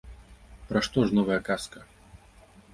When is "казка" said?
1.53-1.87